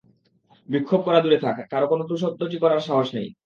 বিক্ষোভ 0.69 0.99
করা 1.07 1.19
দূরে 1.23 1.37
থাক, 1.45 1.55
কারও 1.71 1.87
কোনো 1.91 2.03
টুঁ 2.09 2.17
শব্দটি 2.23 2.57
করার 2.63 2.81
সাহস 2.87 3.07
নেই। 3.17 3.27